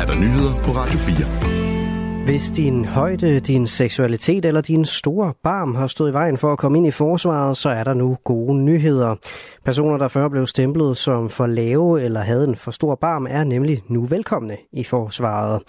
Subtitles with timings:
[0.00, 2.24] er der nyheder på Radio 4.
[2.24, 6.58] Hvis din højde, din seksualitet eller din store barm har stået i vejen for at
[6.58, 9.16] komme ind i forsvaret, så er der nu gode nyheder.
[9.64, 13.44] Personer, der før blev stemplet som for lave eller havde en for stor barm, er
[13.44, 15.62] nemlig nu velkomne i forsvaret.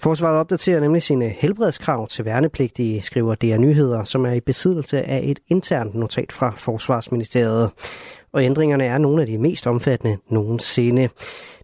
[0.00, 5.20] Forsvaret opdaterer nemlig sine helbredskrav til værnepligtige, skriver DR Nyheder, som er i besiddelse af
[5.24, 7.70] et internt notat fra Forsvarsministeriet.
[8.32, 11.08] Og ændringerne er nogle af de mest omfattende nogensinde.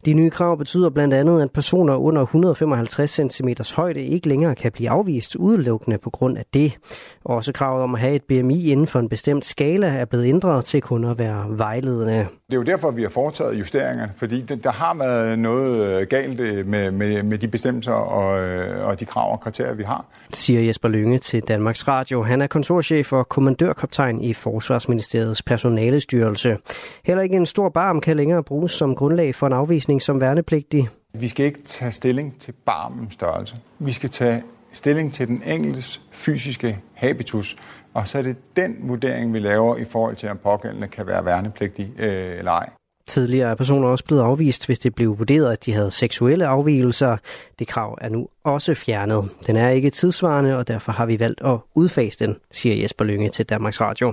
[0.05, 4.73] De nye krav betyder blandt andet, at personer under 155 cm højde ikke længere kan
[4.73, 6.79] blive afvist udelukkende på grund af det.
[7.25, 10.65] Også kravet om at have et BMI inden for en bestemt skala er blevet ændret
[10.65, 12.27] til kun at være vejledende.
[12.47, 16.41] Det er jo derfor, vi har foretaget justeringerne, fordi der har været noget øh, galt
[16.41, 20.05] øh, med, med, med de bestemmelser og, øh, og de krav og kriterier, vi har.
[20.33, 22.23] Siger Jesper Lynge til Danmarks Radio.
[22.23, 26.57] Han er kontorchef og kommandørkaptajn i Forsvarsministeriets personalestyrelse.
[27.05, 30.89] Heller ikke en stor barm kan længere bruges som grundlag for en afvisning som værnepligtig.
[31.15, 33.57] Vi skal ikke tage stilling til barmens størrelse.
[33.79, 37.57] Vi skal tage stilling til den enkeltes fysiske habitus,
[37.95, 41.25] og så er det den vurdering, vi laver i forhold til, om pågældende kan være
[41.25, 42.69] værnepligtig øh, eller ej.
[43.09, 47.17] Tidligere er personer også blevet afvist, hvis det blev vurderet, at de havde seksuelle afvielser.
[47.59, 49.29] Det krav er nu også fjernet.
[49.47, 53.29] Den er ikke tidsvarende, og derfor har vi valgt at udfase den, siger Jesper Lynge
[53.29, 54.13] til Danmarks Radio.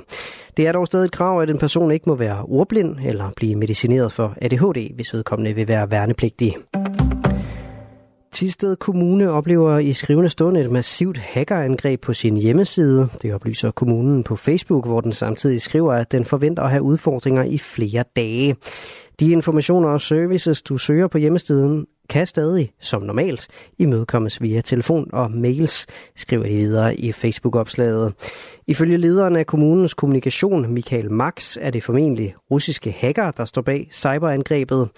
[0.57, 3.55] Det er dog stadig et krav, at en person ikke må være ordblind eller blive
[3.55, 6.55] medicineret for ADHD, hvis vedkommende vil være værnepligtig.
[8.35, 13.09] Tisted Kommune oplever i skrivende stund et massivt hackerangreb på sin hjemmeside.
[13.21, 17.43] Det oplyser kommunen på Facebook, hvor den samtidig skriver, at den forventer at have udfordringer
[17.43, 18.55] i flere dage.
[19.19, 25.09] De informationer og services, du søger på hjemmesiden, kan stadig, som normalt, imødekommes via telefon
[25.13, 28.13] og mails, skriver de videre i Facebook-opslaget.
[28.67, 33.89] Ifølge lederen af kommunens kommunikation, Michael Max, er det formentlig russiske hacker, der står bag
[33.91, 34.89] cyberangrebet.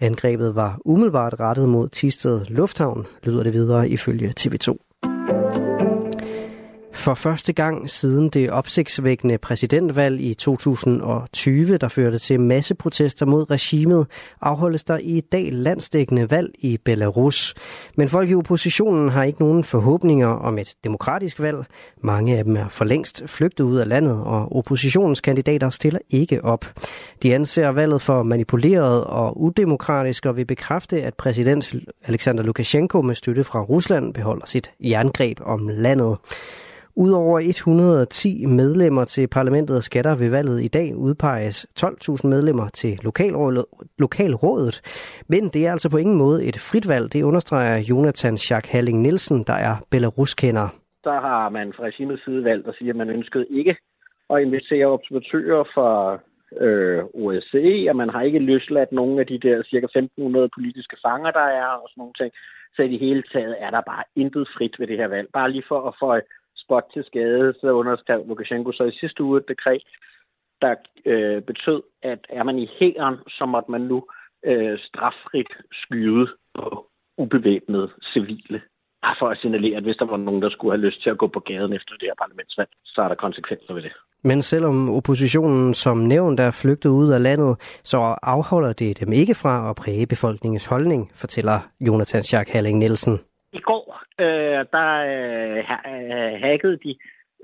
[0.00, 4.87] Angrebet var umiddelbart rettet mod Tisted Lufthavn, lyder det videre ifølge TV2.
[6.98, 14.06] For første gang siden det opsigtsvækkende præsidentvalg i 2020, der førte til masseprotester mod regimet,
[14.40, 17.54] afholdes der i dag landsdækkende valg i Belarus.
[17.96, 21.64] Men folk i oppositionen har ikke nogen forhåbninger om et demokratisk valg.
[22.02, 26.44] Mange af dem er for længst flygtet ud af landet, og oppositionens kandidater stiller ikke
[26.44, 26.64] op.
[27.22, 31.74] De anser valget for manipuleret og udemokratisk og vil bekræfte, at præsident
[32.04, 36.16] Alexander Lukashenko med støtte fra Rusland beholder sit jerngreb om landet.
[37.04, 42.98] Udover 110 medlemmer til parlamentet og skatter ved valget i dag udpeges 12.000 medlemmer til
[43.02, 43.64] lokalrådet,
[43.98, 44.76] lokalrådet.
[45.28, 48.98] Men det er altså på ingen måde et frit valg, det understreger Jonathan Schack Halling
[49.00, 50.68] Nielsen, der er Belarus-kender.
[51.04, 53.76] Der har man fra regimets side valgt at sige, at man ønskede ikke
[54.30, 56.18] at invitere observatører fra
[56.64, 61.30] øh, OSCE, og man har ikke løsladt nogen af de der cirka 1.500 politiske fanger,
[61.30, 62.32] der er, og sådan nogle ting.
[62.76, 65.28] Så i det hele taget er der bare intet frit ved det her valg.
[65.32, 66.08] Bare lige for at få
[66.68, 69.82] spot til skade, så underskrev Lukashenko så i sidste uge et dekret,
[70.62, 70.74] der
[71.12, 73.98] øh, betød, at er man i hæren, så måtte man nu
[74.44, 76.86] øh, straffrit skyde på
[77.18, 78.60] ubevæbnede civile.
[79.02, 81.18] Bare for at signalere, at hvis der var nogen, der skulle have lyst til at
[81.18, 83.92] gå på gaden efter det her parlamentsvalg, så er der konsekvenser ved det.
[84.24, 89.34] Men selvom oppositionen som nævnt er flygtet ud af landet, så afholder det dem ikke
[89.34, 93.20] fra at præge befolkningens holdning, fortæller Jonathan Schack Halling Nielsen.
[93.52, 93.87] I går,
[94.20, 96.96] øh, der øh, øh, hackede de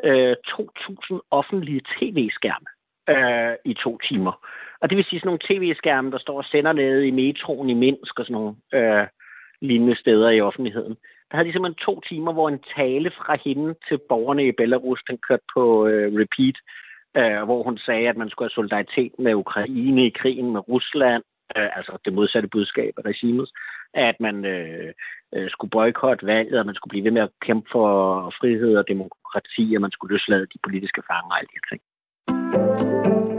[0.05, 2.69] øh, 2.000 offentlige tv-skærme
[3.15, 4.47] øh, i to timer.
[4.81, 7.75] Og det vil sige sådan nogle tv-skærme, der står og sender nede i metroen i
[7.75, 9.07] Minsk og sådan nogle øh,
[9.61, 10.97] lignende steder i offentligheden.
[11.31, 15.03] Der havde de simpelthen to timer, hvor en tale fra hende til borgerne i Belarus,
[15.09, 16.56] den kørte på øh, repeat,
[17.19, 21.23] øh, hvor hun sagde, at man skulle have solidaritet med Ukraine i krigen med Rusland,
[21.56, 23.49] øh, altså det modsatte budskab af regimet,
[23.94, 24.93] at man øh,
[25.34, 27.88] øh, skulle boykotte valget, at man skulle blive ved med at kæmpe for
[28.41, 33.34] frihed og demokrati, at man skulle løslade de politiske fanger og alle de her ting.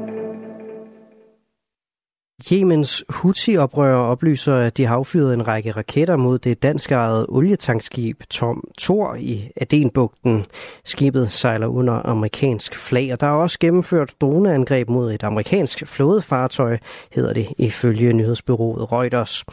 [2.52, 8.64] Jemens Houthi-oprører oplyser, at de har affyret en række raketter mod det danskejede olietankskib Tom
[8.78, 10.46] Thor i Adenbugten.
[10.84, 16.78] Skibet sejler under amerikansk flag, og der er også gennemført droneangreb mod et amerikansk flådefartøj,
[17.12, 19.46] hedder det ifølge nyhedsbyrået Reuters.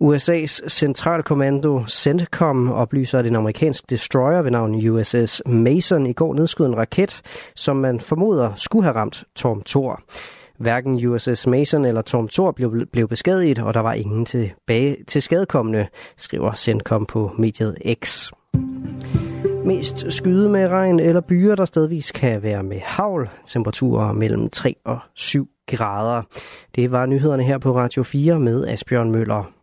[0.00, 6.66] USA's centralkommando CENTCOM oplyser, at en amerikansk destroyer ved navn USS Mason i går nedskød
[6.66, 7.20] en raket,
[7.56, 10.02] som man formoder skulle have ramt Tom Thor.
[10.60, 15.22] Hverken USS Mason eller Tom Thor blev, blev beskadiget, og der var ingen tilbage til
[15.22, 15.86] skadekommende,
[16.16, 18.30] skriver Sendkom på mediet X.
[19.64, 23.28] Mest skyde med regn eller byer, der stedvis kan være med havl.
[23.46, 26.22] Temperaturer mellem 3 og 7 grader.
[26.74, 29.59] Det var nyhederne her på Radio 4 med Asbjørn Møller.